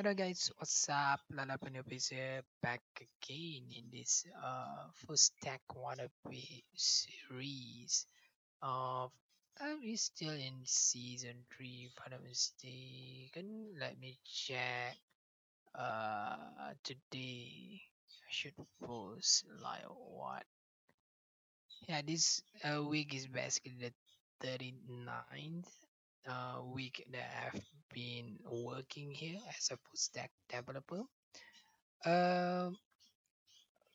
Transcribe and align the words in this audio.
Hello 0.00 0.16
guys, 0.16 0.48
what's 0.56 0.88
up? 0.88 1.20
Lalapan 1.28 1.76
is 1.92 2.08
here 2.08 2.40
back 2.64 2.80
again 2.96 3.68
in 3.68 3.84
this 3.92 4.24
uh 4.32 4.88
full 4.96 5.12
stack 5.20 5.60
wannabe 5.76 6.64
series 6.72 8.08
of 8.64 9.12
uh, 9.60 9.76
we 9.84 9.96
still 9.96 10.32
in 10.32 10.64
season 10.64 11.44
three 11.52 11.92
if 11.92 12.00
I'm 12.00 12.16
not 12.16 12.24
mistaken. 12.24 13.76
Let 13.76 14.00
me 14.00 14.16
check. 14.24 14.96
Uh 15.76 16.72
today 16.80 17.84
I 18.24 18.30
should 18.32 18.56
post 18.80 19.44
like 19.60 19.84
what? 19.84 20.48
Yeah, 21.84 22.00
this 22.00 22.40
uh, 22.64 22.80
week 22.88 23.12
is 23.12 23.28
basically 23.28 23.76
the 23.76 23.92
39th 24.48 25.68
uh, 26.28 26.60
week 26.64 27.04
that 27.12 27.30
I've 27.46 27.62
been 27.94 28.38
working 28.50 29.10
here 29.10 29.38
as 29.56 29.68
a 29.70 29.76
full 29.76 29.96
stack 29.96 30.30
developer. 30.48 31.02
Um, 32.04 32.76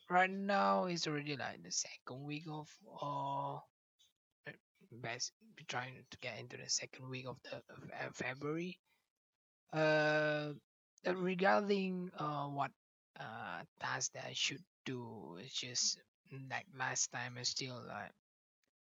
right 0.10 0.30
now 0.32 0.86
it's 0.86 1.08
already 1.08 1.36
like 1.36 1.64
the 1.64 1.72
second 1.72 2.24
week 2.26 2.46
of 2.52 2.68
uh, 3.02 3.60
best 4.92 5.32
trying 5.68 5.94
to 6.10 6.18
get 6.20 6.40
into 6.40 6.58
the 6.58 6.70
second 6.70 7.10
week 7.10 7.26
of 7.28 7.38
the 7.44 7.58
uh, 7.58 8.10
February. 8.14 8.78
Uh, 9.74 10.54
regarding 11.06 12.12
uh 12.18 12.46
what 12.48 12.72
uh 13.20 13.62
task 13.80 14.12
that 14.14 14.26
I 14.28 14.34
should 14.34 14.64
do, 14.86 15.38
it's 15.40 15.54
just 15.54 16.00
like 16.50 16.66
last 16.78 17.12
time 17.12 17.36
I 17.40 17.44
still 17.44 17.82
like 17.88 18.12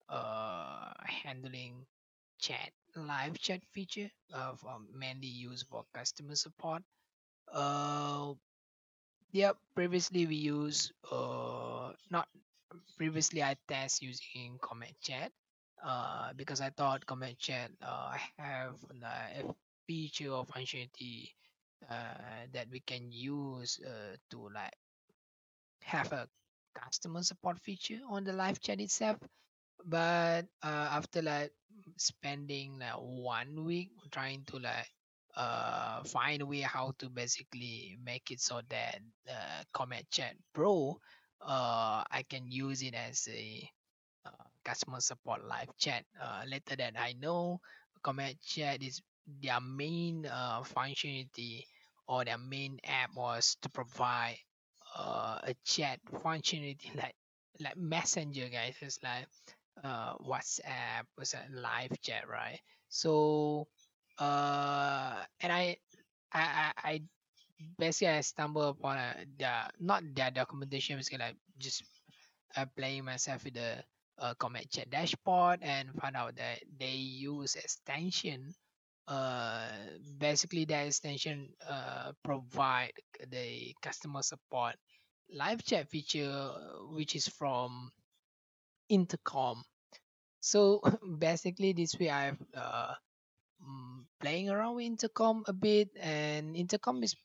uh 0.10 0.92
handling 1.06 1.86
chat 2.40 2.72
live 2.96 3.40
chat 3.40 3.62
feature 3.72 4.10
um, 4.34 4.88
mainly 4.96 5.28
used 5.28 5.68
for 5.68 5.84
customer 5.94 6.36
support. 6.36 6.84
Uh 7.52 8.34
yeah 9.32 9.52
previously 9.76 10.26
we 10.26 10.36
use 10.36 10.92
uh 11.12 11.92
not 12.12 12.28
previously 12.98 13.44
i 13.44 13.56
test 13.68 14.02
using 14.02 14.58
CometChat 14.62 15.30
uh 15.84 16.34
because 16.36 16.62
i 16.62 16.70
thought 16.70 17.06
CometChat 17.06 17.70
uh 17.82 18.16
have 18.38 18.76
a 19.04 19.54
feature 19.88 20.30
or 20.32 20.46
functionality 20.46 21.30
uh 21.90 22.46
that 22.54 22.68
we 22.72 22.80
can 22.82 23.12
use 23.12 23.80
uh 23.86 24.16
to 24.30 24.50
like 24.54 24.74
have 25.84 26.12
a 26.14 26.28
customer 26.74 27.22
support 27.24 27.60
feature 27.60 28.00
on 28.10 28.24
the 28.24 28.34
live 28.34 28.60
chat 28.60 28.80
itself 28.82 29.18
but 29.88 30.46
uh, 30.64 30.88
after 30.98 31.22
like 31.22 31.52
spending 31.98 32.80
like 32.80 32.94
one 32.98 33.66
week 33.66 33.90
trying 34.12 34.44
to 34.46 34.58
like 34.60 34.88
uh 35.36 36.04
find 36.04 36.42
a 36.42 36.46
way 36.46 36.62
how 36.62 36.94
to 37.00 37.10
basically 37.10 37.98
make 38.04 38.30
it 38.32 38.40
so 38.40 38.62
that 38.70 39.00
uh, 39.30 39.64
CometChat 39.74 40.34
pro 40.54 40.98
uh 41.42 42.04
i 42.12 42.24
can 42.30 42.50
use 42.50 42.82
it 42.84 42.94
as 42.94 43.28
a 43.32 43.68
uh, 44.26 44.32
customer 44.64 45.00
support 45.02 45.44
live 45.46 45.70
chat. 45.78 46.06
Uh, 46.22 46.44
later 46.48 46.76
that 46.76 46.94
i 46.98 47.14
know 47.22 47.60
comment 48.04 48.36
chat 48.46 48.82
is 48.84 49.02
their 49.42 49.60
main 49.62 50.26
uh, 50.26 50.62
functionality 50.64 51.64
or 52.08 52.26
their 52.26 52.38
main 52.38 52.80
app 52.86 53.10
was 53.16 53.58
to 53.62 53.70
provide 53.70 54.38
uh, 54.98 55.40
a 55.44 55.56
chat 55.66 56.00
functionality 56.14 56.94
like 56.96 57.16
like 57.60 57.78
messenger 57.78 58.50
guys. 58.50 58.76
It's 58.82 59.00
like 59.04 59.28
uh 59.84 60.16
whatsapp 60.18 61.06
was 61.18 61.34
a 61.34 61.44
live 61.54 61.92
chat 62.02 62.28
right? 62.30 62.60
So 62.90 63.68
uh 64.20 65.24
and 65.42 65.52
i 65.52 65.78
i 66.34 66.42
i, 66.42 66.72
I 66.92 67.02
basically 67.78 68.14
i 68.14 68.22
stumble 68.22 68.70
upon 68.70 68.98
a, 68.98 69.26
their 69.40 69.70
not 69.80 70.04
their 70.16 70.32
documentation 70.32 71.00
like 71.20 71.36
just 71.58 71.84
uh, 72.56 72.66
playing 72.78 73.06
myself 73.06 73.44
with 73.46 73.56
the 73.56 73.84
uh, 74.20 74.34
CometChat 74.36 74.90
dashboard 74.90 75.60
and 75.64 75.90
found 76.02 76.16
out 76.16 76.36
that 76.36 76.60
they 76.80 76.94
use 76.94 77.56
extension 77.56 78.54
uh 79.08 79.68
basically 80.18 80.64
that 80.66 80.88
extension 80.88 81.50
uh 81.70 82.12
provide 82.24 82.94
the 83.32 83.74
customer 83.82 84.22
support 84.22 84.76
live 85.34 85.64
chat 85.64 85.90
feature 85.90 86.32
uh, 86.32 86.86
which 86.94 87.16
is 87.16 87.28
from 87.28 87.92
intercom. 88.94 89.64
So 90.42 90.82
basically 91.20 91.74
this 91.74 91.98
way 92.00 92.10
i've 92.10 92.42
uh 92.56 92.94
mm, 93.62 94.06
playing 94.22 94.50
around 94.50 94.76
with 94.76 94.86
intercom 94.86 95.44
a 95.48 95.54
bit 95.54 95.90
and 96.00 96.56
intercom 96.56 97.04
is 97.04 97.16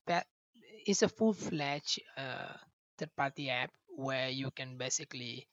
is 0.86 1.02
a 1.02 1.08
full-fledged 1.08 2.00
uh 2.16 2.54
third 2.98 3.10
party 3.16 3.50
app 3.50 3.70
where 3.96 4.28
you 4.30 4.50
can 4.50 4.78
basically 4.78 5.46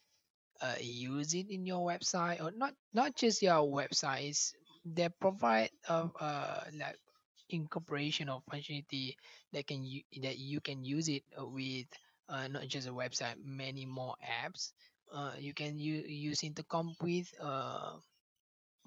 uh, 0.61 0.75
use 0.81 1.33
it 1.33 1.49
in 1.49 1.65
your 1.65 1.85
website 1.85 2.41
or 2.41 2.51
not 2.51 2.73
not 2.93 3.15
just 3.15 3.41
your 3.41 3.61
websites 3.67 4.53
they 4.85 5.09
provide 5.19 5.69
of 5.89 6.11
uh 6.19 6.61
like 6.79 6.97
incorporation 7.49 8.29
of 8.29 8.43
functionality 8.51 9.15
that 9.53 9.67
can 9.67 9.83
you 9.85 10.01
that 10.21 10.37
you 10.37 10.61
can 10.61 10.83
use 10.83 11.07
it 11.09 11.23
uh, 11.39 11.45
with 11.45 11.85
uh, 12.29 12.47
not 12.47 12.67
just 12.67 12.87
a 12.87 12.91
website 12.93 13.35
many 13.43 13.85
more 13.85 14.15
apps 14.23 14.73
uh, 15.15 15.33
you 15.39 15.53
can 15.53 15.79
u- 15.79 16.05
use 16.07 16.43
intercom 16.43 16.95
with 17.01 17.27
uh 17.41 17.97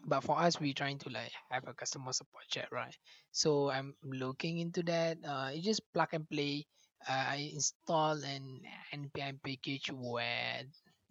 but 0.07 0.21
for 0.23 0.39
us 0.39 0.61
we're 0.61 0.73
trying 0.75 0.99
to 0.99 1.11
like 1.11 1.33
have 1.51 1.67
a 1.69 1.75
customer 1.75 2.13
support 2.13 2.45
chat 2.49 2.69
right? 2.73 2.97
So 3.33 3.71
i'm 3.71 3.95
looking 4.05 4.59
into 4.59 4.83
that 4.85 5.19
uh 5.27 5.51
you 5.55 5.63
just 5.63 5.83
plug 5.95 6.09
and 6.13 6.29
play. 6.29 6.67
Uh, 7.09 7.25
i 7.39 7.51
install 7.55 8.19
an 8.25 8.61
npm 8.95 9.39
package 9.45 9.91
where 9.95 10.63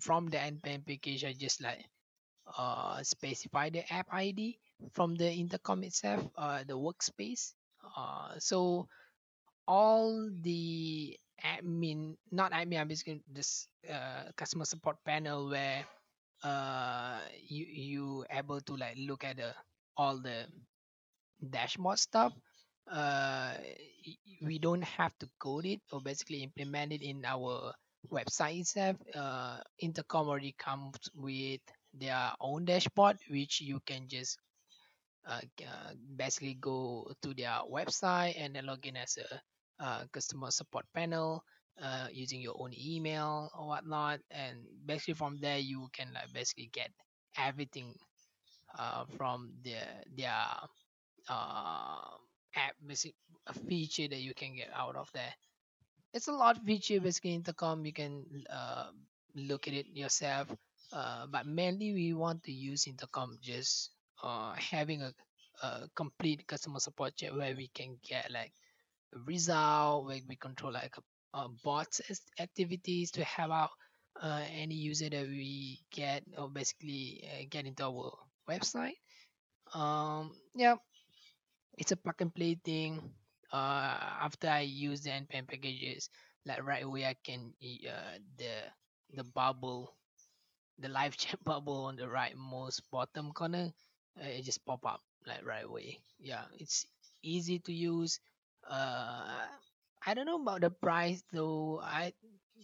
from 0.02 0.28
the 0.28 0.38
npm 0.38 0.86
package 0.86 1.24
i 1.26 1.34
just 1.34 1.62
like 1.64 1.86
uh 2.58 3.04
specify 3.04 3.70
the 3.70 3.84
app 3.94 4.08
id 4.14 4.60
from 4.94 5.16
the 5.16 5.30
intercom 5.32 5.84
itself 5.84 6.24
uh 6.38 6.64
the 6.68 6.74
workspace. 6.78 7.54
Uh 7.98 8.34
so 8.40 8.88
all 9.68 10.30
the 10.42 11.18
admin 11.44 12.16
not 12.32 12.52
admin 12.52 12.80
i'm 12.82 12.88
basically 12.88 13.22
this 13.32 13.68
uh 13.90 14.24
customer 14.36 14.66
support 14.66 14.98
panel 15.06 15.50
where 15.50 15.86
uh 16.44 17.20
you 17.48 17.66
you 17.66 18.26
able 18.32 18.62
to 18.62 18.76
like 18.76 18.96
look 18.98 19.24
at 19.24 19.38
the 19.38 19.54
all 19.98 20.18
the 20.20 20.46
dashboard 21.50 22.00
stuff. 22.00 22.34
Uh 22.90 23.54
we 24.42 24.60
don't 24.60 24.84
have 24.84 25.12
to 25.20 25.28
code 25.40 25.66
it 25.66 25.82
or 25.92 26.00
basically 26.02 26.44
implement 26.44 26.92
it 26.94 27.02
in 27.02 27.26
our 27.26 27.74
website 28.12 28.60
itself. 28.62 28.96
Uh 29.16 29.58
intercom 29.80 30.28
already 30.30 30.56
comes 30.58 30.96
with 31.16 31.62
their 31.94 32.32
own 32.40 32.66
dashboard 32.66 33.18
which 33.30 33.62
you 33.62 33.80
can 33.86 34.08
just 34.08 34.38
uh, 35.28 35.42
uh, 35.62 35.94
basically 36.16 36.54
go 36.56 37.12
to 37.22 37.34
their 37.34 37.60
website 37.70 38.36
and 38.40 38.56
then 38.56 38.66
log 38.66 38.86
in 38.86 38.96
as 38.98 39.18
a 39.18 39.42
uh, 39.80 40.04
customer 40.12 40.52
support 40.52 40.86
panel 40.94 41.44
uh, 41.82 42.08
using 42.12 42.42
your 42.42 42.56
own 42.60 42.72
email 42.78 43.50
or 43.58 43.68
whatnot. 43.68 44.20
And 44.32 44.60
basically 44.86 45.16
from 45.16 45.40
there 45.42 45.58
you 45.60 45.88
can 45.94 46.14
like 46.14 46.34
basically 46.34 46.70
get 46.74 46.92
everything 47.38 47.94
uh, 48.78 49.06
from 49.18 49.52
their 49.64 50.04
their 50.16 50.46
uh, 51.30 52.18
app 52.56 52.76
basic 52.86 53.14
a 53.48 53.54
feature 53.54 54.08
that 54.08 54.20
you 54.22 54.34
can 54.34 54.56
get 54.56 54.70
out 54.76 54.96
of 54.96 55.10
there. 55.14 55.34
It's 56.14 56.28
a 56.28 56.32
lot 56.34 56.58
feature 56.66 57.00
basically 57.00 57.34
intercom. 57.36 57.86
You 57.86 57.94
can 57.94 58.26
uh, 58.50 58.92
look 59.36 59.68
at 59.68 59.74
it 59.74 59.88
yourself. 59.94 60.48
Uh, 60.92 61.28
but 61.28 61.46
mainly 61.46 61.94
we 61.94 62.14
want 62.14 62.44
to 62.44 62.52
use 62.52 62.88
intercom 62.88 63.38
just 63.42 63.92
uh, 64.24 64.54
having 64.56 65.02
a, 65.02 65.14
a 65.64 65.90
complete 65.96 66.48
customer 66.48 66.80
support 66.80 67.16
chat 67.16 67.36
where 67.36 67.56
we 67.56 67.68
can 67.74 67.98
get 68.08 68.32
like 68.32 68.54
result 69.26 70.06
where 70.06 70.20
we 70.28 70.36
control 70.36 70.74
like 70.74 70.96
a 71.34 71.48
bots 71.64 72.02
activities 72.40 73.12
to 73.12 73.24
have 73.24 73.52
out 73.52 73.70
uh, 74.22 74.42
any 74.52 74.76
user 74.76 75.10
that 75.10 75.28
we 75.28 75.80
get 75.92 76.24
or 76.38 76.50
basically 76.50 77.24
uh, 77.32 77.44
get 77.50 77.66
into 77.66 77.84
our 77.84 78.12
website 78.50 78.98
um 79.74 80.32
yeah 80.56 80.76
it's 81.78 81.92
a 81.92 81.98
plug 81.98 82.22
and 82.22 82.34
play 82.34 82.56
thing. 82.64 83.02
Uh, 83.52 83.96
after 84.28 84.50
I 84.50 84.62
use 84.62 85.02
the 85.02 85.12
npm 85.12 85.48
packages, 85.48 86.10
like 86.46 86.64
right 86.64 86.84
away 86.84 87.06
I 87.06 87.16
can 87.24 87.54
uh 87.64 88.18
the 88.38 88.54
the 89.16 89.24
bubble, 89.24 89.94
the 90.80 90.90
live 90.90 91.18
chat 91.22 91.44
bubble 91.44 91.86
on 91.86 91.96
the 91.96 92.08
right 92.10 92.36
most 92.38 92.82
bottom 92.92 93.32
corner, 93.34 93.72
uh, 94.20 94.28
it 94.28 94.44
just 94.44 94.66
pop 94.66 94.86
up 94.86 95.02
like 95.28 95.46
right 95.46 95.66
away. 95.66 96.00
Yeah, 96.20 96.46
it's 96.60 96.86
easy 97.24 97.60
to 97.60 97.74
use. 97.74 98.20
Uh, 98.70 99.46
I 100.06 100.14
don't 100.14 100.26
know 100.26 100.42
about 100.42 100.62
the 100.62 100.70
price 100.72 101.24
though. 101.34 101.80
I 101.84 102.14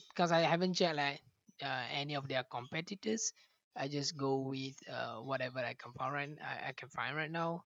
because 0.10 0.32
I 0.32 0.42
haven't 0.42 0.74
checked 0.76 0.98
like 0.98 1.22
uh, 1.64 1.86
any 1.92 2.16
of 2.16 2.28
their 2.28 2.44
competitors. 2.44 3.34
I 3.76 3.88
just 3.88 4.16
go 4.18 4.38
with 4.38 4.76
uh, 4.90 5.18
whatever 5.22 5.60
I 5.60 5.74
can 5.74 5.92
find 5.94 6.14
right 6.14 6.30
I, 6.42 6.70
I 6.70 6.72
can 6.74 6.90
find 6.90 7.16
right 7.16 7.32
now, 7.32 7.64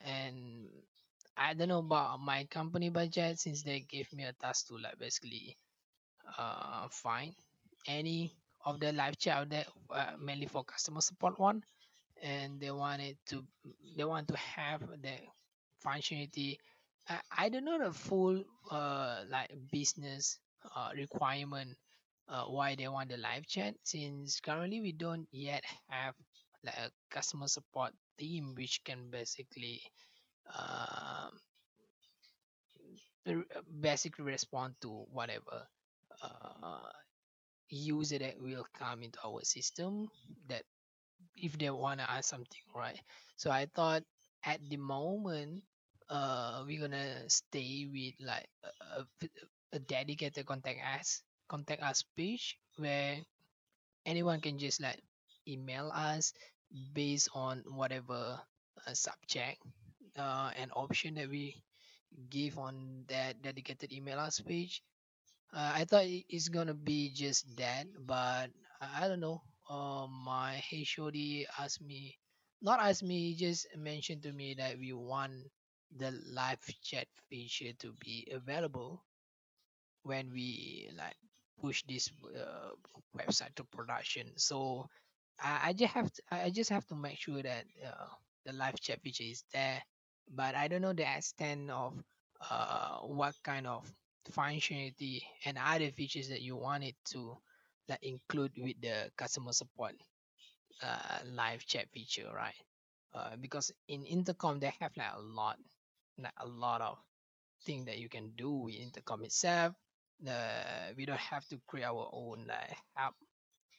and 0.00 0.68
I 1.36 1.54
don't 1.54 1.68
know 1.68 1.80
about 1.80 2.20
my 2.20 2.44
company 2.46 2.90
budget 2.90 3.38
since 3.40 3.62
they 3.62 3.80
gave 3.80 4.12
me 4.12 4.24
a 4.24 4.32
task 4.32 4.68
to 4.68 4.78
like 4.78 4.98
basically 4.98 5.56
uh 6.38 6.88
find 6.90 7.34
any 7.86 8.32
of 8.64 8.78
the 8.80 8.92
live 8.92 9.18
chat 9.18 9.36
out 9.38 9.48
there 9.50 9.64
uh, 9.94 10.12
mainly 10.20 10.46
for 10.46 10.64
customer 10.64 11.00
support 11.00 11.38
one 11.38 11.62
and 12.22 12.60
they 12.60 12.70
wanted 12.70 13.16
to 13.26 13.44
they 13.96 14.04
want 14.04 14.28
to 14.28 14.36
have 14.36 14.80
the 15.02 15.16
functionality 15.84 16.56
I, 17.08 17.20
I 17.36 17.48
don't 17.48 17.64
know 17.64 17.78
the 17.78 17.92
full 17.92 18.42
uh 18.70 19.24
like 19.28 19.50
business 19.72 20.38
uh 20.74 20.90
requirement 20.96 21.76
uh 22.28 22.44
why 22.44 22.74
they 22.74 22.88
want 22.88 23.10
the 23.10 23.16
live 23.16 23.46
chat 23.46 23.74
since 23.84 24.40
currently 24.40 24.80
we 24.80 24.92
don't 24.92 25.26
yet 25.32 25.64
have 25.88 26.14
like 26.64 26.76
a 26.76 26.90
customer 27.10 27.48
support 27.48 27.92
team 28.18 28.54
which 28.56 28.82
can 28.84 29.10
basically 29.10 29.82
um 30.58 31.40
basically 33.80 34.24
respond 34.24 34.74
to 34.80 35.04
whatever 35.12 35.66
uh 36.22 36.90
user 37.70 38.18
that 38.18 38.40
will 38.40 38.66
come 38.74 39.02
into 39.02 39.18
our 39.24 39.42
system 39.44 40.08
that 40.48 40.62
if 41.36 41.58
they 41.58 41.70
want 41.70 42.00
to 42.00 42.10
ask 42.10 42.28
something 42.30 42.64
right? 42.74 43.00
So 43.36 43.50
i 43.50 43.66
thought 43.74 44.02
at 44.44 44.60
the 44.68 44.76
moment 44.76 45.62
uh 46.10 46.62
we're 46.66 46.80
gonna 46.80 47.28
stay 47.30 47.86
with 47.90 48.14
like 48.20 48.48
a, 48.98 49.04
a 49.72 49.78
dedicated 49.80 50.46
contact 50.46 50.80
us 50.98 51.22
contact 51.48 51.82
us 51.82 52.04
page 52.16 52.58
where 52.76 53.18
anyone 54.06 54.40
can 54.40 54.58
just 54.58 54.80
like 54.82 55.00
email 55.48 55.90
us 55.94 56.32
based 56.92 57.28
on 57.34 57.62
whatever 57.68 58.38
uh, 58.86 58.94
subject 58.94 59.58
uh, 60.18 60.50
and 60.56 60.70
option 60.76 61.14
that 61.14 61.28
we 61.28 61.56
give 62.30 62.58
on 62.58 63.04
that 63.08 63.40
dedicated 63.42 63.92
email 63.92 64.18
us 64.18 64.40
page 64.40 64.82
uh, 65.54 65.72
I 65.74 65.84
thought 65.84 66.06
it's 66.06 66.48
gonna 66.48 66.74
be 66.74 67.10
just 67.14 67.46
that, 67.56 67.86
but 68.06 68.50
I 68.80 69.08
don't 69.08 69.20
know. 69.20 69.42
Uh, 69.68 70.06
my 70.08 70.62
HOD 70.70 71.46
asked 71.58 71.80
me, 71.82 72.18
not 72.62 72.80
asked 72.80 73.02
me, 73.04 73.34
just 73.34 73.66
mentioned 73.76 74.22
to 74.24 74.32
me 74.32 74.54
that 74.58 74.78
we 74.78 74.92
want 74.92 75.32
the 75.96 76.12
live 76.32 76.64
chat 76.82 77.06
feature 77.28 77.72
to 77.80 77.92
be 78.00 78.28
available 78.32 79.02
when 80.02 80.30
we 80.32 80.90
like 80.96 81.16
push 81.60 81.82
this 81.88 82.10
uh, 82.36 82.70
website 83.16 83.54
to 83.56 83.64
production. 83.64 84.26
So 84.36 84.86
I, 85.42 85.68
I 85.68 85.72
just 85.72 85.92
have 85.92 86.12
to, 86.12 86.22
I 86.30 86.50
just 86.50 86.70
have 86.70 86.86
to 86.88 86.94
make 86.94 87.18
sure 87.18 87.42
that 87.42 87.64
uh, 87.86 88.06
the 88.46 88.52
live 88.52 88.80
chat 88.80 89.00
feature 89.02 89.24
is 89.24 89.44
there. 89.52 89.82
But 90.34 90.54
I 90.54 90.68
don't 90.68 90.82
know 90.82 90.92
the 90.92 91.06
extent 91.16 91.70
of 91.70 91.94
uh, 92.50 92.98
what 93.00 93.34
kind 93.42 93.66
of 93.66 93.90
functionality 94.30 95.22
and 95.44 95.58
other 95.58 95.90
features 95.90 96.28
that 96.28 96.42
you 96.42 96.56
wanted 96.56 96.94
to 97.10 97.36
like 97.88 98.02
include 98.02 98.52
with 98.56 98.80
the 98.80 99.10
customer 99.16 99.52
support 99.52 99.94
uh, 100.82 101.18
live 101.32 101.64
chat 101.66 101.86
feature, 101.92 102.28
right? 102.34 102.54
Uh, 103.14 103.36
because 103.40 103.72
in 103.88 104.04
intercom 104.06 104.60
they 104.60 104.72
have 104.80 104.92
like 104.96 105.12
a 105.16 105.20
lot, 105.20 105.58
like 106.22 106.34
a 106.38 106.46
lot 106.46 106.80
of 106.82 106.98
thing 107.64 107.84
that 107.86 107.98
you 107.98 108.08
can 108.08 108.32
do 108.36 108.50
with 108.50 108.74
intercom 108.76 109.24
itself. 109.24 109.74
Uh, 110.26 110.92
we 110.96 111.06
don't 111.06 111.18
have 111.20 111.46
to 111.48 111.58
create 111.66 111.84
our 111.86 112.10
own 112.12 112.46
app 112.96 113.14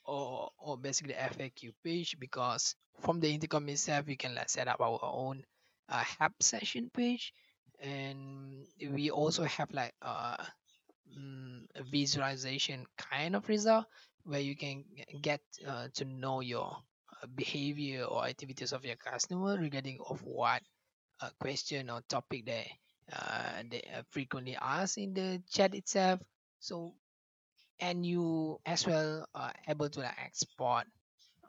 or 0.04 0.50
or 0.58 0.76
basically 0.78 1.14
FAQ 1.14 1.72
page 1.84 2.16
because 2.18 2.74
from 3.00 3.20
the 3.20 3.32
intercom 3.32 3.68
itself 3.68 4.06
we 4.06 4.16
can 4.16 4.34
like 4.34 4.48
set 4.50 4.68
up 4.68 4.80
our 4.80 5.00
own 5.02 5.44
uh, 5.88 6.04
session 6.40 6.90
page 6.94 7.32
and 7.80 8.66
we 8.92 9.10
also 9.10 9.44
have 9.44 9.70
like 9.72 9.94
uh 10.02 10.36
mm, 11.16 11.64
a 11.76 11.82
visualization 11.84 12.86
kind 12.96 13.36
of 13.36 13.48
result 13.48 13.86
where 14.24 14.40
you 14.40 14.56
can 14.56 14.84
get 15.20 15.40
uh, 15.66 15.88
to 15.94 16.04
know 16.04 16.40
your 16.40 16.76
uh, 17.22 17.26
behavior 17.34 18.04
or 18.04 18.24
activities 18.26 18.72
of 18.72 18.84
your 18.84 18.96
customer 18.96 19.56
regarding 19.58 19.98
of 20.08 20.22
what 20.24 20.62
uh, 21.22 21.30
question 21.40 21.90
or 21.90 22.02
topic 22.08 22.46
that 22.46 22.66
uh, 23.12 23.62
they 23.70 23.82
uh, 23.96 24.02
frequently 24.10 24.56
ask 24.60 24.98
in 24.98 25.14
the 25.14 25.42
chat 25.50 25.74
itself. 25.74 26.20
So 26.60 26.94
and 27.80 28.06
you 28.06 28.60
as 28.66 28.86
well 28.86 29.26
are 29.34 29.52
able 29.68 29.88
to 29.90 30.00
like 30.00 30.18
export 30.24 30.84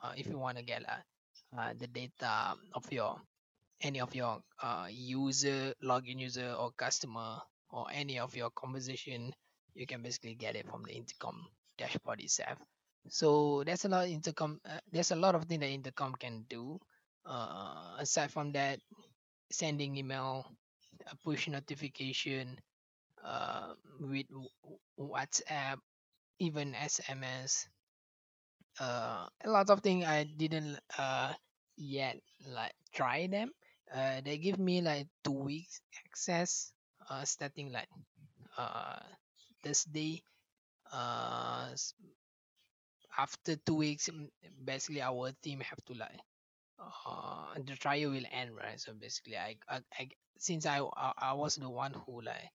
uh, 0.04 0.14
if 0.18 0.28
you 0.28 0.38
want 0.38 0.58
to 0.58 0.64
get 0.64 0.84
uh, 1.58 1.74
the 1.80 1.88
data 1.88 2.56
of 2.74 2.92
your 2.92 3.18
any 3.82 4.00
of 4.02 4.16
your 4.16 4.42
user 4.90 5.74
login 5.84 6.20
user 6.20 6.54
or 6.58 6.72
customer 6.78 7.40
or 7.70 7.88
any 7.94 8.20
of 8.20 8.36
your 8.36 8.50
conversation 8.52 9.34
you 9.76 9.88
can 9.88 10.02
basically 10.02 10.36
get 10.36 10.56
it 10.56 10.68
from 10.70 10.84
the 10.84 10.94
intercom 10.94 11.48
dashboard 11.78 12.22
itself. 12.22 12.60
So 13.10 13.64
there's 13.66 13.86
a 13.86 13.90
lot 13.90 14.06
of 14.06 14.12
intercom 14.12 14.62
uh, 14.66 14.80
there's 14.92 15.12
a 15.12 15.16
lot 15.16 15.36
of 15.36 15.46
things 15.46 15.62
that 15.62 15.70
intercom 15.70 16.14
can 16.20 16.46
do. 16.50 16.80
Uh, 17.26 17.96
aside 18.00 18.32
from 18.32 18.52
that 18.54 18.80
sending 19.54 19.98
email 19.98 20.46
uh, 21.08 21.14
push 21.24 21.48
notification 21.48 22.60
uh, 23.26 23.74
with 24.00 24.28
whatsapp 25.00 25.80
even 26.40 26.74
sms 26.74 27.68
uh 28.80 29.28
a 29.46 29.50
lot 29.50 29.70
of 29.70 29.82
things 29.82 30.06
I 30.06 30.24
didn't 30.24 30.80
uh 30.98 31.34
yet 31.78 32.18
like 32.50 32.74
try 32.94 33.28
them. 33.28 33.52
Uh 33.94 34.22
they 34.26 34.38
give 34.38 34.58
me 34.60 34.82
like 34.82 35.08
two 35.24 35.38
weeks 35.38 35.82
access 36.06 36.74
uh 37.10 37.24
starting 37.26 37.72
like 37.72 37.90
uh 38.58 39.00
Thursday. 39.64 40.24
Uh 40.92 41.70
after 43.18 43.56
two 43.56 43.76
weeks 43.76 44.10
mm, 44.10 44.30
basically 44.66 45.02
our 45.02 45.32
team 45.42 45.60
have 45.62 45.84
to 45.86 45.94
like 45.94 46.20
uh 47.06 47.54
the 47.66 47.76
trial 47.76 48.12
will 48.12 48.26
end 48.32 48.56
right? 48.56 48.80
So 48.80 48.94
basically 48.94 49.38
I, 49.38 49.58
I, 49.70 49.80
I 50.00 50.10
since 50.38 50.66
I, 50.66 50.80
I 50.82 51.14
I 51.18 51.34
was 51.34 51.56
the 51.56 51.70
one 51.70 51.94
who 52.06 52.22
like 52.22 52.50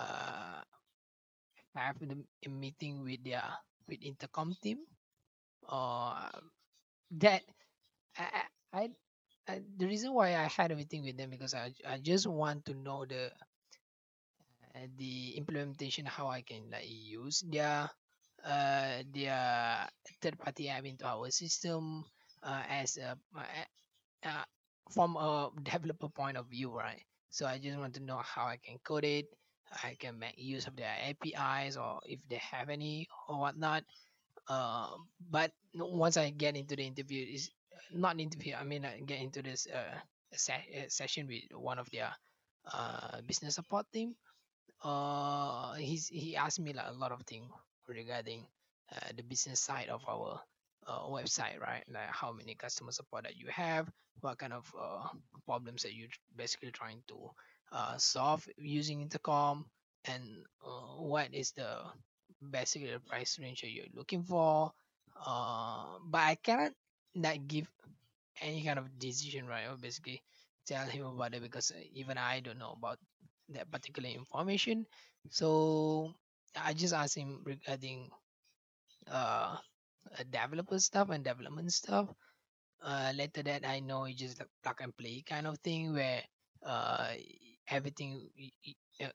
uh 0.00 0.62
have 1.74 1.98
the 2.00 2.16
a 2.46 2.48
meeting 2.48 3.04
with 3.04 3.22
their 3.24 3.44
with 3.88 4.00
intercom 4.02 4.54
team 4.62 4.78
uh 5.68 6.30
that 7.12 7.42
I, 8.18 8.42
I, 8.72 8.90
I 9.48 9.62
the 9.78 9.86
reason 9.86 10.14
why 10.14 10.36
I 10.36 10.48
had 10.48 10.72
a 10.72 10.76
meeting 10.76 11.04
with 11.04 11.16
them 11.18 11.30
because 11.30 11.54
I, 11.54 11.72
I 11.88 11.98
just 11.98 12.26
want 12.26 12.66
to 12.66 12.74
know 12.74 13.06
the 13.06 13.32
uh, 14.74 14.86
the 14.96 15.36
implementation 15.36 16.06
how 16.06 16.28
I 16.28 16.42
can 16.42 16.70
like 16.70 16.86
use 16.88 17.42
their 17.46 17.90
uh 18.44 19.02
their 19.14 19.88
third 20.20 20.38
party 20.38 20.68
app 20.68 20.84
into 20.84 21.06
our 21.06 21.30
system 21.30 22.04
as 22.44 22.96
a 22.98 23.16
uh, 23.36 23.64
uh, 24.24 24.44
from 24.90 25.16
a 25.16 25.50
developer 25.62 26.08
point 26.08 26.36
of 26.36 26.46
view 26.48 26.70
right 26.70 27.02
so 27.30 27.46
I 27.46 27.58
just 27.58 27.78
want 27.78 27.94
to 27.94 28.02
know 28.02 28.18
how 28.22 28.46
I 28.46 28.58
can 28.58 28.78
code 28.84 29.04
it 29.04 29.26
I 29.82 29.96
can 29.98 30.18
make 30.18 30.34
use 30.36 30.66
of 30.66 30.76
their 30.76 30.92
APIs 31.00 31.76
or 31.76 32.00
if 32.04 32.20
they 32.28 32.40
have 32.42 32.68
any 32.68 33.08
or 33.28 33.40
whatnot 33.40 33.84
uh, 34.48 34.90
but 35.30 35.52
once 35.74 36.16
I 36.16 36.30
get 36.30 36.56
into 36.56 36.76
the 36.76 36.84
interview, 36.86 37.24
is 37.34 37.50
not 37.92 38.20
interview. 38.20 38.54
I 38.54 38.64
mean, 38.64 38.84
I 38.84 39.00
get 39.00 39.20
into 39.20 39.42
this 39.42 39.66
uh, 39.66 39.98
se- 40.32 40.68
uh, 40.76 40.88
session 40.88 41.26
with 41.28 41.44
one 41.54 41.78
of 41.78 41.90
their 41.90 42.12
uh 42.72 43.20
business 43.26 43.56
support 43.56 43.86
team. 43.92 44.14
Uh, 44.82 45.74
he's 45.74 46.08
he 46.08 46.36
asked 46.36 46.60
me 46.60 46.72
like 46.72 46.88
a 46.88 46.92
lot 46.98 47.12
of 47.12 47.22
things 47.22 47.50
regarding 47.88 48.46
uh, 48.94 49.10
the 49.16 49.22
business 49.22 49.60
side 49.60 49.88
of 49.88 50.02
our 50.08 50.40
uh, 50.86 51.06
website, 51.08 51.60
right? 51.60 51.84
Like 51.92 52.10
how 52.10 52.32
many 52.32 52.54
customer 52.54 52.92
support 52.92 53.24
that 53.24 53.36
you 53.36 53.48
have, 53.50 53.88
what 54.20 54.38
kind 54.38 54.52
of 54.52 54.66
uh, 54.78 55.08
problems 55.46 55.82
that 55.82 55.94
you 55.94 56.08
basically 56.36 56.70
trying 56.70 57.02
to 57.08 57.30
uh, 57.72 57.96
solve 57.98 58.46
using 58.58 59.00
intercom, 59.00 59.66
and 60.04 60.22
uh, 60.64 61.02
what 61.02 61.32
is 61.32 61.52
the 61.52 61.78
basically 62.50 62.90
the 62.90 63.00
price 63.00 63.38
range 63.40 63.62
that 63.62 63.70
you're 63.70 63.86
looking 63.94 64.22
for. 64.22 64.72
Uh, 65.26 65.98
but 66.04 66.18
I 66.20 66.34
cannot 66.42 66.72
like 67.14 67.46
give 67.46 67.68
any 68.40 68.62
kind 68.64 68.78
of 68.78 68.98
decision, 68.98 69.46
right? 69.46 69.68
Or 69.68 69.76
basically 69.76 70.22
tell 70.66 70.86
him 70.86 71.06
about 71.06 71.34
it 71.34 71.42
because 71.42 71.70
uh, 71.70 71.80
even 71.94 72.18
I 72.18 72.40
don't 72.40 72.58
know 72.58 72.74
about 72.76 72.98
that 73.50 73.70
particular 73.70 74.08
information. 74.08 74.86
So 75.30 76.14
I 76.56 76.72
just 76.74 76.94
asked 76.94 77.16
him 77.16 77.42
regarding 77.44 78.10
uh 80.18 80.24
developer 80.30 80.78
stuff 80.78 81.10
and 81.10 81.24
development 81.24 81.72
stuff. 81.72 82.08
Uh, 82.82 83.12
later 83.14 83.42
that 83.42 83.64
I 83.66 83.80
know 83.80 84.04
it's 84.04 84.18
just 84.18 84.38
like 84.40 84.48
plug 84.62 84.80
and 84.80 84.96
play 84.96 85.22
kind 85.26 85.46
of 85.46 85.58
thing 85.58 85.94
where 85.94 86.22
uh 86.66 87.14
everything 87.68 88.30
uh, 89.02 89.08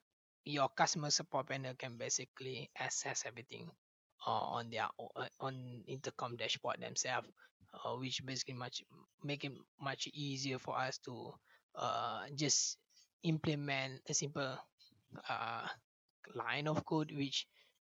your 0.46 0.70
customer 0.70 1.10
support 1.12 1.48
panel 1.48 1.74
can 1.78 1.98
basically 1.98 2.70
access 2.78 3.24
everything 3.26 3.70
uh, 4.26 4.46
on 4.58 4.70
their 4.70 4.88
uh, 5.16 5.28
on 5.40 5.84
intercom 5.88 6.36
dashboard 6.38 6.80
themselves, 6.82 7.28
uh, 7.74 7.94
which 7.96 8.26
basically 8.26 8.56
much 8.56 8.84
make 9.24 9.44
it 9.44 9.54
much 9.82 10.08
easier 10.14 10.58
for 10.60 10.78
us 10.78 10.98
to 11.00 11.34
uh 11.76 12.26
just 12.36 12.78
implement 13.24 14.02
a 14.10 14.14
simple 14.14 14.58
uh, 15.30 15.68
line 16.36 16.68
of 16.68 16.86
code 16.86 17.12
which 17.12 17.48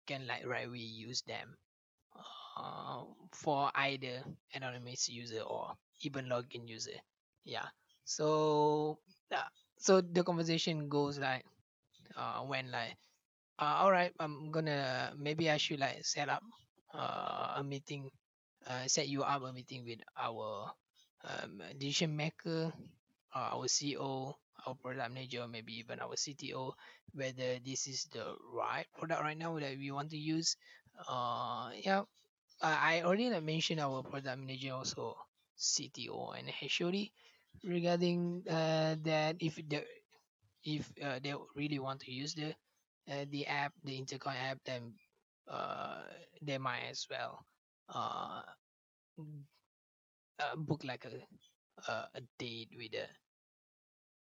can 0.08 0.28
like 0.28 0.46
right 0.48 0.70
we 0.72 0.80
use 0.80 1.22
them 1.24 1.58
uh, 2.56 3.04
for 3.34 3.72
either 3.76 4.24
anonymous 4.54 5.10
user 5.10 5.42
or 5.42 5.74
even 6.02 6.26
login 6.28 6.68
user. 6.68 6.98
Yeah. 7.44 7.68
So 8.06 9.00
uh, 9.32 9.50
so 9.78 10.02
the 10.02 10.24
conversation 10.24 10.90
goes 10.90 11.20
like 11.20 11.46
uh, 12.18 12.42
when 12.42 12.72
like 12.72 12.96
uh, 13.60 13.82
all 13.84 13.92
right 13.92 14.14
i'm 14.20 14.52
gonna 14.52 15.14
maybe 15.18 15.50
i 15.50 15.58
should 15.58 15.80
like 15.80 16.04
set 16.06 16.30
up 16.30 16.44
uh, 16.94 17.56
a 17.58 17.64
meeting 17.64 18.10
uh, 18.68 18.88
set 18.88 19.08
you 19.08 19.24
up 19.24 19.44
a 19.44 19.54
meeting 19.54 19.86
with 19.86 20.00
our 20.18 20.72
um, 21.26 21.62
decision 21.78 22.16
maker 22.16 22.74
uh, 23.36 23.50
our 23.56 23.68
ceo 23.68 24.34
our 24.66 24.76
product 24.76 25.12
manager 25.14 25.48
maybe 25.48 25.74
even 25.80 26.00
our 26.00 26.16
cto 26.16 26.74
whether 27.14 27.60
this 27.66 27.88
is 27.88 28.06
the 28.14 28.26
right 28.54 28.86
product 28.98 29.22
right 29.22 29.38
now 29.38 29.58
that 29.60 29.78
we 29.78 29.92
want 29.92 30.10
to 30.10 30.18
use. 30.18 30.58
Uh 31.08 31.72
yeah 31.84 32.04
I 32.62 33.00
I 33.00 33.02
already 33.04 33.30
mentioned 33.40 33.80
our 33.80 34.04
product 34.04 34.40
manager 34.40 34.74
also 34.74 35.16
CTO 35.58 36.32
and 36.32 36.50
HOD 36.50 37.12
regarding 37.64 38.44
uh, 38.50 38.96
that 39.04 39.38
if 39.40 39.56
the 39.56 39.84
if 40.64 40.92
uh, 41.04 41.20
they 41.24 41.34
really 41.56 41.80
want 41.80 42.02
to 42.02 42.12
use 42.12 42.34
the 42.36 42.56
uh, 43.12 43.26
the 43.32 43.48
app 43.48 43.74
the 43.84 43.98
intercom 43.98 44.34
app 44.36 44.60
then 44.66 44.94
uh, 45.50 46.04
they 46.42 46.58
might 46.58 46.86
as 46.90 47.08
well 47.10 47.46
uh, 47.90 48.42
uh, 50.40 50.56
book 50.56 50.84
like 50.84 51.06
a 51.06 51.14
uh, 51.92 52.06
a 52.16 52.22
date 52.40 52.70
with 52.78 52.92
the 52.92 53.06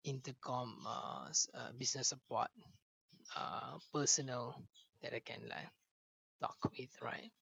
intercom 0.05 0.69
uh, 0.87 1.29
uh, 1.55 1.71
business 1.79 2.09
support 2.09 2.49
uh, 3.37 3.79
personnel 3.93 4.63
that 5.03 5.15
I 5.15 5.21
can 5.21 5.43
like 5.49 5.71
talk 6.41 6.59
with 6.79 6.91
right 7.03 7.33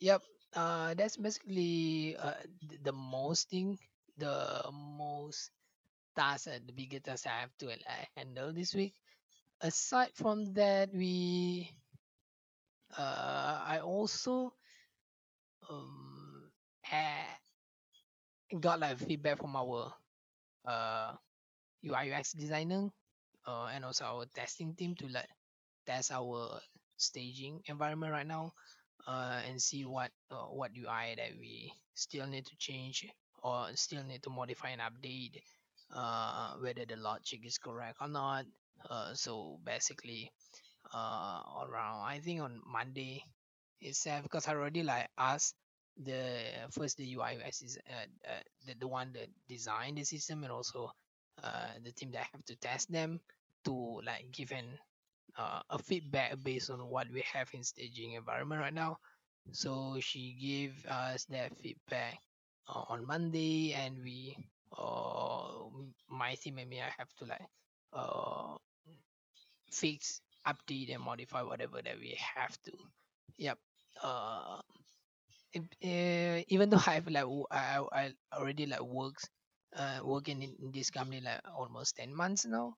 Yep. 0.00 0.22
Uh, 0.54 0.94
that's 0.94 1.16
basically 1.16 2.16
uh, 2.16 2.40
th- 2.68 2.80
the 2.82 2.92
most 2.92 3.50
thing, 3.50 3.78
the 4.16 4.64
most 4.72 5.50
task, 6.16 6.48
uh, 6.48 6.58
the 6.66 6.72
biggest 6.72 7.04
task 7.06 7.26
I 7.26 7.40
have 7.40 7.56
to 7.60 7.70
uh, 7.72 8.04
handle 8.16 8.52
this 8.52 8.74
week. 8.74 8.94
Aside 9.62 10.12
from 10.14 10.54
that, 10.54 10.92
we, 10.94 11.70
uh, 12.98 13.62
I 13.66 13.80
also 13.80 14.54
um 15.70 16.50
ha- 16.82 17.38
got 18.60 18.80
like 18.80 18.98
feedback 18.98 19.38
from 19.38 19.56
our 19.56 19.92
uh 20.66 21.14
UI 21.82 22.04
UX 22.10 22.32
designer, 22.32 22.88
uh, 23.46 23.66
and 23.72 23.84
also 23.84 24.04
our 24.06 24.26
testing 24.34 24.74
team 24.74 24.94
to 24.96 25.08
like 25.08 25.28
test 25.86 26.12
our 26.12 26.60
staging 26.96 27.62
environment 27.66 28.12
right 28.12 28.26
now 28.26 28.52
uh, 29.06 29.40
and 29.48 29.60
see 29.60 29.84
what 29.84 30.10
uh, 30.30 30.50
what 30.50 30.70
UI 30.76 31.14
that 31.16 31.32
we 31.38 31.72
still 31.94 32.26
need 32.26 32.46
to 32.46 32.56
change 32.58 33.06
or 33.42 33.68
still 33.74 34.02
need 34.04 34.22
to 34.22 34.30
modify 34.30 34.70
and 34.70 34.80
update 34.82 35.40
uh, 35.94 36.54
whether 36.60 36.84
the 36.84 36.96
logic 36.96 37.40
is 37.44 37.58
correct 37.58 37.96
or 38.00 38.08
not. 38.08 38.44
Uh, 38.88 39.14
so 39.14 39.58
basically 39.64 40.30
uh, 40.94 41.40
around 41.62 42.04
I 42.06 42.20
think 42.20 42.40
on 42.40 42.60
Monday 42.66 43.24
itself 43.80 44.22
because 44.22 44.46
I 44.46 44.52
already 44.52 44.82
like 44.82 45.08
asked 45.18 45.54
the 45.96 46.42
first 46.70 46.96
the 46.98 47.14
UI 47.14 47.38
is 47.48 47.78
uh, 47.88 48.28
uh, 48.28 48.42
the, 48.66 48.74
the 48.80 48.88
one 48.88 49.12
that 49.14 49.28
designed 49.48 49.98
the 49.98 50.04
system 50.04 50.42
and 50.44 50.52
also 50.52 50.90
uh, 51.42 51.68
the 51.82 51.92
team 51.92 52.10
that 52.12 52.26
have 52.32 52.44
to 52.46 52.56
test 52.56 52.92
them 52.92 53.20
to 53.64 54.00
like 54.04 54.30
give 54.32 54.52
an 54.52 54.66
uh, 55.38 55.62
a 55.70 55.78
feedback 55.78 56.36
based 56.42 56.70
on 56.70 56.80
what 56.88 57.08
we 57.10 57.22
have 57.32 57.48
in 57.54 57.62
staging 57.64 58.12
environment 58.12 58.60
right 58.60 58.74
now. 58.74 58.98
So 59.52 59.98
she 60.00 60.36
gave 60.40 60.84
us 60.86 61.24
that 61.26 61.56
feedback 61.58 62.18
uh, 62.68 62.84
on 62.88 63.06
Monday, 63.06 63.72
and 63.74 63.98
we, 64.02 64.36
uh, 64.76 65.68
my 66.10 66.34
team 66.34 66.58
and 66.58 66.68
me, 66.70 66.80
I 66.82 66.92
have 66.98 67.12
to 67.18 67.24
like 67.26 67.46
uh, 67.92 68.56
fix, 69.70 70.20
update, 70.46 70.92
and 70.94 71.02
modify 71.02 71.42
whatever 71.42 71.80
that 71.82 71.98
we 71.98 72.16
have 72.34 72.56
to. 72.62 72.72
Yep. 73.38 73.58
Uh, 74.02 74.60
eh, 75.82 76.44
even 76.48 76.70
though 76.70 76.80
I've 76.86 77.08
like 77.08 77.26
I, 77.50 77.80
I 77.92 78.12
already 78.32 78.66
like 78.66 78.82
works 78.82 79.24
uh 79.76 80.00
working 80.04 80.42
in, 80.42 80.54
in 80.62 80.70
this 80.72 80.90
company 80.90 81.20
like 81.20 81.40
almost 81.58 81.96
10 81.96 82.14
months 82.14 82.46
now 82.46 82.76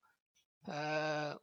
uh 0.69 1.35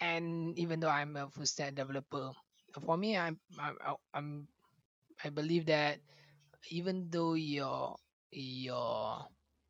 and 0.00 0.58
even 0.58 0.80
though 0.80 0.88
I'm 0.90 1.16
a 1.16 1.28
full 1.30 1.46
stack 1.46 1.74
developer, 1.74 2.32
for 2.84 2.96
me, 2.96 3.16
I'm 3.16 3.38
I'm 3.58 3.76
I- 3.84 4.02
I'm 4.14 4.48
I 5.24 5.30
believe 5.30 5.66
that 5.66 6.00
even 6.70 7.10
though 7.10 7.34
your 7.34 7.96
your 8.30 9.26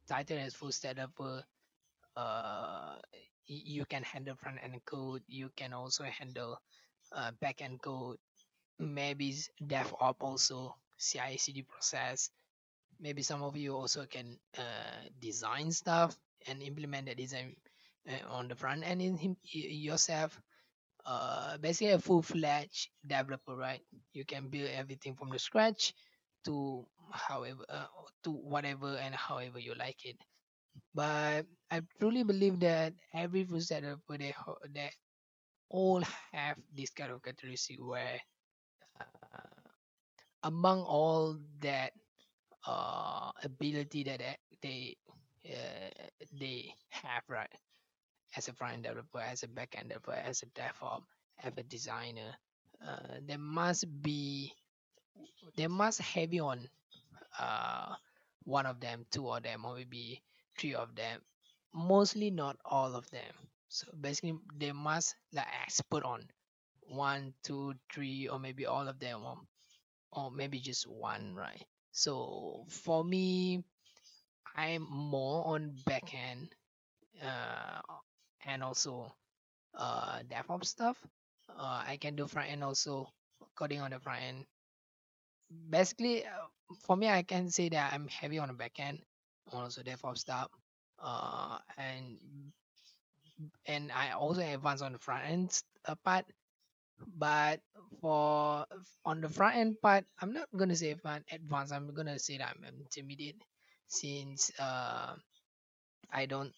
title 0.08 0.38
is 0.38 0.54
full 0.54 0.72
stack 0.72 0.96
developer, 0.96 1.44
uh, 2.16 2.96
you 3.46 3.84
can 3.86 4.02
handle 4.02 4.36
front 4.36 4.58
end 4.62 4.80
code, 4.84 5.22
you 5.26 5.50
can 5.56 5.72
also 5.72 6.04
handle 6.04 6.60
uh, 7.12 7.30
back 7.40 7.62
end 7.62 7.80
code, 7.82 8.18
maybe 8.78 9.34
DevOps 9.62 10.20
also, 10.20 10.76
CI/CD 10.98 11.62
process. 11.62 12.30
Maybe 13.00 13.22
some 13.22 13.42
of 13.42 13.56
you 13.56 13.74
also 13.74 14.06
can 14.06 14.38
uh, 14.58 15.08
design 15.20 15.72
stuff 15.72 16.16
and 16.46 16.62
implement 16.62 17.06
the 17.06 17.14
design 17.14 17.56
on 18.28 18.48
the 18.48 18.54
front. 18.56 18.84
End 18.84 19.02
in 19.02 19.16
him, 19.16 19.36
yourself 19.42 20.40
uh 21.06 21.56
basically 21.58 21.92
a 21.92 21.98
full-fledged 21.98 22.88
developer 23.06 23.56
right? 23.56 23.82
You 24.12 24.24
can 24.24 24.48
build 24.48 24.68
everything 24.70 25.14
from 25.16 25.30
the 25.30 25.38
scratch 25.38 25.94
to 26.44 26.86
however 27.12 27.64
uh, 27.68 27.86
to 28.24 28.30
whatever 28.32 28.96
and 28.96 29.14
however 29.14 29.58
you 29.58 29.74
like 29.74 30.04
it. 30.04 30.16
But 30.94 31.46
i 31.70 31.82
truly 31.98 32.22
believe 32.24 32.60
that 32.60 32.94
every 33.14 33.44
full 33.44 33.60
developer 33.60 34.16
they, 34.18 34.34
they 34.72 34.90
all 35.70 36.02
have 36.32 36.56
this 36.74 36.90
kind 36.90 37.12
of 37.12 37.22
characteristic 37.22 37.78
where 37.80 38.20
uh, 39.00 39.70
among 40.44 40.82
all 40.82 41.36
that 41.60 41.92
uh 42.66 43.30
ability 43.44 44.02
that 44.04 44.20
they, 44.62 44.96
uh, 45.48 45.90
they 46.38 46.74
have 46.90 47.22
right 47.28 47.50
as 48.36 48.48
a 48.48 48.52
front-end 48.52 48.84
developer, 48.84 49.20
as 49.20 49.42
a 49.42 49.48
back-end 49.48 49.88
developer, 49.88 50.12
as 50.12 50.42
a 50.42 50.46
DevOps, 50.46 51.04
as 51.42 51.52
a 51.56 51.62
designer, 51.62 52.34
uh, 52.86 53.18
there 53.26 53.38
must 53.38 53.84
be 54.02 54.52
they 55.56 55.66
must 55.66 56.00
heavy 56.00 56.40
on 56.40 56.68
uh, 57.38 57.94
one 58.44 58.66
of 58.66 58.80
them, 58.80 59.04
two 59.10 59.28
of 59.28 59.42
them, 59.42 59.64
or 59.64 59.74
maybe 59.74 60.22
three 60.58 60.74
of 60.74 60.94
them. 60.94 61.20
Mostly 61.74 62.30
not 62.30 62.56
all 62.64 62.94
of 62.94 63.08
them. 63.10 63.34
So 63.68 63.88
basically, 64.00 64.38
they 64.56 64.72
must 64.72 65.14
like 65.32 65.46
expert 65.62 66.04
on 66.04 66.24
one, 66.82 67.34
two, 67.42 67.74
three, 67.92 68.28
or 68.28 68.38
maybe 68.38 68.66
all 68.66 68.88
of 68.88 68.98
them, 68.98 69.20
or, 69.24 69.36
or 70.12 70.30
maybe 70.30 70.58
just 70.60 70.86
one, 70.86 71.34
right? 71.34 71.64
So 71.92 72.64
for 72.68 73.04
me, 73.04 73.64
I'm 74.56 74.86
more 74.90 75.46
on 75.46 75.76
backend 75.88 76.48
uh, 77.22 77.80
and 78.48 78.62
also 78.64 79.14
uh 79.76 80.20
DevOps 80.30 80.66
stuff. 80.66 80.98
Uh, 81.50 81.82
I 81.86 81.98
can 82.00 82.16
do 82.16 82.26
front 82.26 82.50
end 82.50 82.64
also 82.64 83.08
coding 83.56 83.80
on 83.80 83.90
the 83.90 84.00
front 84.00 84.22
end. 84.22 84.46
Basically, 85.70 86.26
uh, 86.26 86.48
for 86.86 86.96
me, 86.96 87.08
I 87.08 87.22
can 87.22 87.50
say 87.50 87.68
that 87.70 87.92
I'm 87.92 88.08
heavy 88.08 88.38
on 88.38 88.48
the 88.48 88.54
back 88.54 88.78
end, 88.80 89.00
also 89.52 89.82
DevOps 89.82 90.18
stuff. 90.18 90.50
Uh, 90.98 91.58
and 91.78 92.18
and 93.66 93.92
I 93.92 94.12
also 94.12 94.40
advance 94.42 94.82
on 94.82 94.92
the 94.92 94.98
front 94.98 95.24
end 95.26 95.62
uh, 95.86 95.94
part. 96.04 96.24
But 97.18 97.60
for 98.00 98.66
on 99.04 99.20
the 99.20 99.28
front 99.28 99.56
end 99.56 99.80
part, 99.82 100.04
I'm 100.20 100.32
not 100.32 100.48
gonna 100.56 100.76
say 100.76 100.90
advanced. 100.92 101.72
I'm 101.72 101.94
gonna 101.94 102.18
say 102.18 102.38
that 102.38 102.56
I'm 102.56 102.64
intermediate, 102.64 103.40
since 103.88 104.50
uh 104.58 105.16
I 106.12 106.26
don't 106.26 106.52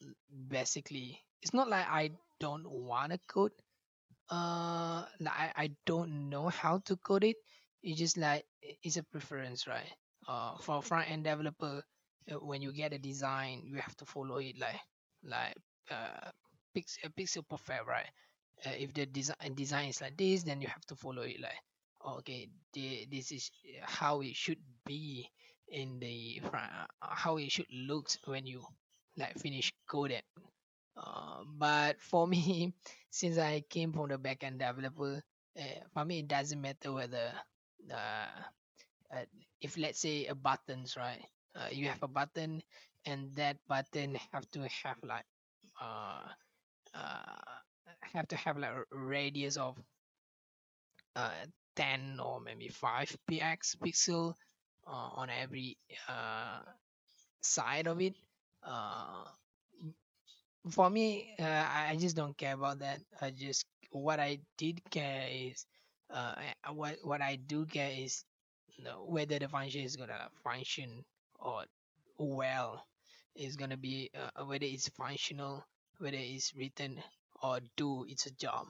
basically. 0.48 1.20
It's 1.42 1.54
not 1.54 1.68
like 1.68 1.86
I 1.88 2.10
don't 2.40 2.68
wanna 2.68 3.18
code 3.28 3.52
Uh, 4.30 5.06
like 5.20 5.34
I, 5.34 5.52
I 5.56 5.68
don't 5.86 6.30
know 6.30 6.48
how 6.48 6.78
to 6.88 6.96
code 6.98 7.24
it. 7.24 7.36
It's 7.82 7.98
just 7.98 8.16
like 8.18 8.44
it's 8.82 8.96
a 8.96 9.04
preference, 9.04 9.66
right? 9.68 9.90
Uh, 10.28 10.56
for 10.58 10.82
front 10.82 11.10
end 11.10 11.24
developer, 11.24 11.82
uh, 12.32 12.40
when 12.40 12.62
you 12.62 12.72
get 12.72 12.92
a 12.94 12.98
design, 12.98 13.62
you 13.64 13.76
have 13.76 13.96
to 13.98 14.06
follow 14.06 14.38
it 14.38 14.58
like 14.58 14.80
like 15.24 15.54
uh 15.90 16.30
pixel 16.76 17.10
pixel 17.18 17.44
perfect, 17.48 17.86
right? 17.86 18.10
Uh, 18.66 18.76
if 18.78 18.92
the 18.94 19.06
design 19.06 19.54
design 19.54 19.88
is 19.90 20.00
like 20.00 20.16
this, 20.16 20.42
then 20.44 20.60
you 20.62 20.68
have 20.68 20.84
to 20.86 20.96
follow 20.96 21.22
it 21.22 21.40
like 21.40 21.60
okay, 22.18 22.48
the, 22.72 23.06
this 23.10 23.32
is 23.32 23.50
how 23.82 24.20
it 24.22 24.36
should 24.36 24.60
be 24.86 25.28
in 25.68 25.98
the 26.00 26.40
front, 26.50 26.72
uh, 26.72 26.86
how 27.14 27.36
it 27.38 27.50
should 27.52 27.70
look 27.72 28.08
when 28.26 28.46
you 28.46 28.62
like 29.16 29.36
finish 29.38 29.72
code 29.88 30.12
it 30.12 30.24
Uh, 30.96 31.42
but 31.58 32.00
for 32.00 32.26
me, 32.26 32.74
since 33.10 33.38
I 33.38 33.60
came 33.68 33.92
from 33.92 34.08
the 34.08 34.18
backend 34.18 34.58
developer, 34.58 35.22
uh, 35.58 35.80
for 35.92 36.04
me 36.04 36.20
it 36.20 36.28
doesn't 36.28 36.60
matter 36.60 36.92
whether 36.92 37.32
uh, 37.92 38.26
uh, 39.14 39.24
if 39.60 39.76
let's 39.78 40.00
say 40.00 40.26
a 40.26 40.34
buttons 40.34 40.96
right, 40.96 41.24
uh, 41.56 41.68
you 41.72 41.88
have 41.88 42.02
a 42.02 42.08
button 42.08 42.62
and 43.06 43.34
that 43.34 43.56
button 43.68 44.16
have 44.32 44.50
to 44.52 44.68
have 44.84 44.98
like 45.02 45.26
uh, 45.80 46.22
have 48.02 48.28
to 48.28 48.36
have 48.36 48.58
like 48.58 48.70
a 48.72 48.84
radius 48.96 49.56
of 49.56 49.76
uh, 51.16 51.30
10 51.76 52.18
or 52.20 52.40
maybe 52.40 52.68
5 52.68 53.16
px 53.30 53.76
pixel 53.76 54.34
on 54.86 55.30
every 55.30 55.76
uh, 56.08 56.60
side 57.42 57.86
of 57.86 58.00
it 58.00 58.14
for 60.68 60.90
me 60.90 61.32
uh, 61.38 61.66
i 61.90 61.96
just 61.98 62.16
don't 62.16 62.36
care 62.36 62.54
about 62.54 62.78
that. 62.80 63.00
I 63.20 63.30
just 63.30 63.64
what 63.92 64.20
i 64.20 64.38
did 64.58 64.80
care 64.90 65.26
is 65.30 65.64
uh, 66.12 66.34
what 66.72 66.96
what 67.02 67.20
i 67.22 67.36
do 67.36 67.66
care 67.66 67.90
is 67.96 68.24
you 68.76 68.84
know, 68.84 69.04
whether 69.08 69.38
the 69.38 69.48
function 69.48 69.82
is 69.82 69.96
gonna 69.96 70.28
function 70.44 71.04
or 71.38 71.64
well 72.18 72.84
is 73.34 73.56
gonna 73.56 73.76
be 73.76 74.10
uh, 74.14 74.44
whether 74.44 74.64
it's 74.66 74.88
functional 74.88 75.64
whether 75.98 76.16
it's 76.18 76.54
written 76.54 77.02
or 77.42 77.60
do 77.76 78.04
its 78.08 78.26
a 78.26 78.30
job. 78.32 78.66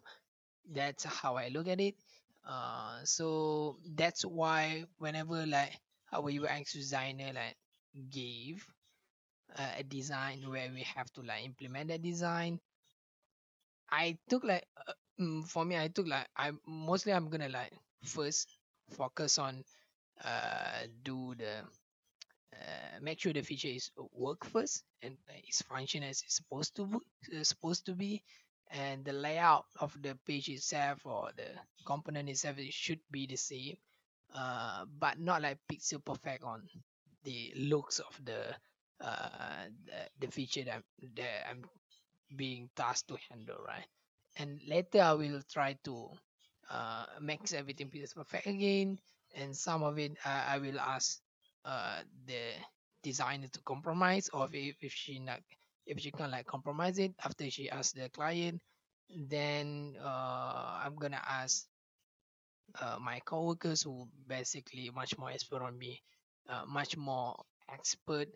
That's 0.73 1.04
how 1.04 1.37
i 1.37 1.49
look 1.49 1.68
at 1.68 1.80
it. 1.80 1.94
Uh 2.47 3.04
so 3.04 3.78
that's 3.97 4.25
why 4.25 4.85
whenever 4.99 5.47
like 5.47 5.73
our 6.12 6.30
ux 6.30 6.73
designer 6.73 7.32
like 7.35 7.56
gave 8.11 8.66
uh, 9.57 9.73
a 9.78 9.83
design 9.85 10.42
where 10.50 10.71
we 10.73 10.83
have 10.83 11.11
to 11.12 11.23
like 11.23 11.45
implement 11.45 11.88
that 11.88 12.02
design. 12.02 12.61
I 13.90 14.19
took 14.28 14.45
like 14.45 14.66
uh, 14.87 14.92
mm, 15.21 15.47
for 15.47 15.64
me 15.64 15.76
i 15.76 15.88
took 15.88 16.07
like 16.07 16.28
i 16.37 16.52
mostly 16.66 17.12
i'm 17.12 17.28
gonna 17.28 17.49
like 17.49 17.73
first 18.04 18.49
focus 18.90 19.38
on 19.38 19.64
uh 20.25 20.87
do 21.02 21.35
the 21.37 21.64
uh, 22.54 22.99
make 23.00 23.21
sure 23.21 23.33
the 23.33 23.42
feature 23.42 23.69
is 23.69 23.90
uh, 23.99 24.04
work 24.12 24.45
first 24.47 24.85
and 25.02 25.16
is 25.49 25.62
function 25.62 26.02
as 26.02 26.23
it's 26.23 26.37
supposed 26.37 26.75
to 26.76 26.85
wo- 26.85 27.02
uh, 27.38 27.45
supposed 27.45 27.87
to 27.87 27.95
be. 27.95 28.23
And 28.73 29.04
the 29.04 29.12
layout 29.12 29.66
of 29.80 29.97
the 30.02 30.16
page 30.26 30.49
itself 30.49 31.04
or 31.07 31.30
the 31.37 31.49
component 31.87 32.28
itself 32.28 32.59
it 32.59 32.73
should 32.73 33.00
be 33.11 33.26
the 33.26 33.37
same 33.37 33.76
uh, 34.35 34.85
but 34.99 35.19
not 35.21 35.42
like 35.42 35.59
pixel 35.71 36.04
perfect 36.04 36.45
on 36.45 36.69
the 37.25 37.52
looks 37.57 37.99
of 38.00 38.19
the 38.25 38.54
uh, 39.00 39.66
the, 39.87 40.26
the 40.26 40.33
feature 40.33 40.64
that, 40.64 40.73
I'm- 40.75 41.12
that 41.16 41.49
I'm 41.50 41.64
being 42.37 42.71
tasked 42.76 43.09
to 43.09 43.16
handle 43.30 43.57
right? 43.66 43.87
And 44.38 44.61
later 44.66 45.00
I 45.02 45.12
will 45.14 45.42
try 45.50 45.76
to 45.85 46.11
uh, 46.71 47.07
everything 47.54 47.90
perfect 48.14 48.47
again 48.47 48.99
and 49.35 49.57
some 49.57 49.83
of 49.83 49.99
it 49.99 50.12
uh, 50.25 50.45
I 50.49 50.59
will 50.59 50.78
ask 50.80 51.21
uh, 51.64 52.00
the 52.26 52.52
designer 53.02 53.49
to 53.49 53.61
compromise 53.62 54.28
or 54.33 54.49
if, 54.52 54.76
if 54.80 54.92
she 54.92 55.19
not 55.19 55.40
if 55.87 55.99
she 56.00 56.11
can 56.11 56.30
like 56.30 56.47
compromise 56.47 56.99
it 56.99 57.12
after 57.25 57.50
she 57.50 57.71
asks 57.71 57.92
the 57.95 58.09
client 58.11 58.61
then 59.28 59.97
uh, 60.02 60.80
I'm 60.85 60.97
gonna 60.97 61.23
ask 61.28 61.66
uh, 62.80 62.99
my 63.00 63.21
coworkers 63.21 63.83
who 63.83 64.09
basically 64.26 64.90
much 64.90 65.16
more 65.19 65.30
expert 65.30 65.62
on 65.62 65.78
me 65.78 66.02
uh, 66.49 66.64
much 66.66 66.97
more 66.97 67.37
expert 67.69 68.28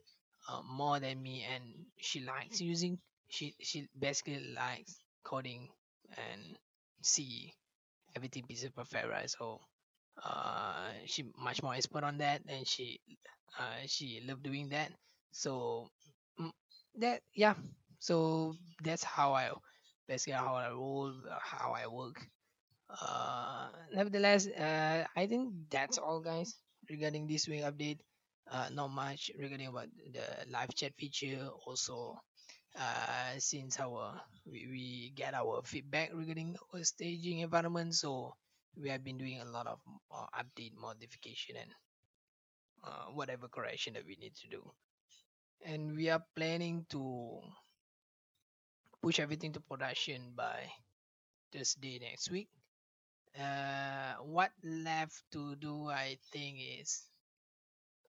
uh, 0.49 0.63
more 0.63 1.01
than 1.01 1.23
me 1.23 1.45
and 1.45 1.63
she 1.99 2.21
likes 2.21 2.61
using 2.61 2.99
she 3.29 3.55
she 3.61 3.89
basically 3.99 4.53
likes 4.55 4.97
coding 5.25 5.69
and 6.17 6.57
see 7.03 7.53
everything 8.17 8.45
pieces 8.47 8.71
perfect 8.71 9.09
right? 9.09 9.31
So 9.31 9.61
uh 10.25 10.91
she 11.07 11.25
much 11.39 11.63
more 11.63 11.75
expert 11.75 12.05
on 12.05 12.19
that 12.19 12.43
and 12.49 12.67
she 12.67 13.01
uh 13.59 13.85
she 13.87 14.23
love 14.27 14.43
doing 14.43 14.69
that. 14.71 14.93
So 15.33 15.89
mm, 16.41 16.51
that 16.99 17.21
yeah. 17.35 17.55
So 17.99 18.55
that's 18.83 19.05
how 19.05 19.33
i 19.35 19.51
basically 20.09 20.35
how 20.35 20.55
i 20.55 20.71
roll 20.71 21.13
how 21.41 21.73
i 21.77 21.87
work. 21.87 22.17
Uh 22.91 23.69
nevertheless 23.93 24.47
uh 24.49 25.05
i 25.17 25.27
think 25.27 25.53
that's 25.71 25.99
all 25.99 26.21
guys 26.21 26.55
regarding 26.91 27.27
this 27.27 27.49
week 27.49 27.63
update 27.65 27.99
uh 28.51 28.69
not 28.73 28.89
much 28.91 29.31
regarding 29.39 29.69
about 29.69 29.89
the 30.13 30.27
live 30.51 30.75
chat 30.75 30.93
feature. 30.97 31.49
Also 31.67 32.19
uh 32.79 33.33
since 33.39 33.81
our 33.81 34.21
we, 34.47 34.67
we 34.71 35.13
get 35.17 35.35
our 35.35 35.63
feedback 35.65 36.11
regarding 36.15 36.57
our 36.75 36.83
staging 36.85 37.41
environment 37.41 37.95
so 37.95 38.35
we 38.77 38.89
have 38.91 39.05
been 39.05 39.19
doing 39.19 39.41
a 39.41 39.45
lot 39.57 39.67
of 39.67 39.79
uh, 40.11 40.27
update 40.41 40.75
modification 40.77 41.57
and 41.57 41.71
uh, 42.85 43.07
whatever 43.13 43.49
correction 43.49 43.95
that 43.95 44.05
we 44.07 44.17
need 44.21 44.35
to 44.37 44.49
do. 44.49 44.63
And 45.65 45.97
we 45.97 46.11
are 46.11 46.25
planning 46.37 46.87
to 46.91 47.41
push 49.03 49.21
everything 49.21 49.53
to 49.53 49.61
production 49.61 50.33
by 50.35 50.69
thursday 51.53 51.99
next 52.01 52.31
week. 52.31 52.49
Uh 53.39 54.15
what 54.23 54.53
left 54.65 55.23
to 55.33 55.57
do 55.57 55.89
i 55.91 56.17
think 56.33 56.59
is 56.81 57.05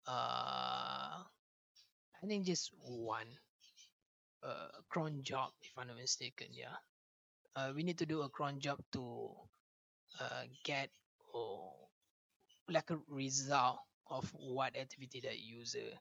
uh 0.08 1.24
i 2.24 2.28
think 2.28 2.46
just 2.46 2.72
one 2.84 3.28
uh 4.44 4.68
cron 4.89 5.22
job 5.24 5.52
if 5.62 5.72
i'm 5.78 5.88
not 5.88 5.98
mistaken 5.98 6.48
yeah. 6.52 6.76
Uh, 7.56 7.72
we 7.76 7.84
need 7.84 7.98
to 7.98 8.06
do 8.06 8.22
a 8.22 8.30
cron 8.30 8.60
job 8.60 8.78
to 8.91 9.32
uh, 10.20 10.44
get 10.65 10.89
oh, 11.34 11.72
like 12.70 12.89
a 12.91 13.00
result 13.08 13.80
of 14.10 14.30
what 14.34 14.76
activity 14.78 15.22
that 15.22 15.39
user 15.39 15.96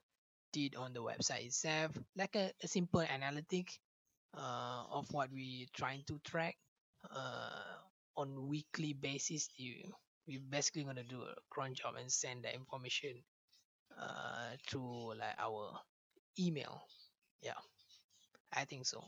did 0.51 0.75
on 0.75 0.93
the 0.93 1.01
website 1.01 1.45
itself. 1.45 1.97
Like 2.17 2.35
a, 2.35 2.51
a 2.61 2.67
simple 2.67 3.01
analytic 3.01 3.71
uh, 4.37 4.83
of 4.91 5.11
what 5.13 5.31
we 5.31 5.67
trying 5.75 6.03
to 6.07 6.19
track 6.25 6.55
uh, 7.15 7.79
on 8.17 8.47
weekly 8.47 8.93
basis 8.93 9.49
you 9.57 9.75
we 10.27 10.37
basically 10.37 10.83
gonna 10.83 11.03
do 11.03 11.21
a 11.21 11.35
cron 11.49 11.73
job 11.73 11.95
and 11.99 12.11
send 12.11 12.43
the 12.43 12.53
information 12.53 13.13
uh, 13.99 14.55
through 14.67 15.15
like 15.17 15.35
our 15.39 15.79
email. 16.39 16.81
Yeah 17.41 17.59
i 18.53 18.65
think 18.65 18.85
so. 18.85 19.03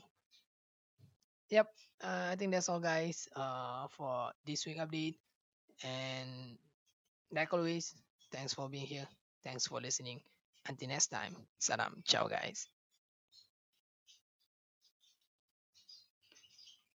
Yep 1.50 1.66
uh, 2.04 2.28
i 2.32 2.36
think 2.36 2.52
that's 2.52 2.68
all 2.68 2.80
guys 2.80 3.28
uh, 3.36 3.88
for 3.96 4.32
this 4.46 4.66
week 4.66 4.78
update. 4.78 5.16
And 5.84 6.58
like 7.32 7.52
always 7.54 7.94
thanks 8.32 8.54
for 8.54 8.68
being 8.68 8.86
here. 8.86 9.08
Thanks 9.44 9.66
for 9.68 9.80
listening. 9.80 10.20
Until 10.68 10.88
next 10.88 11.08
time 11.08 11.36
salam. 11.58 12.02
Ciao 12.06 12.28
guys 12.28 12.68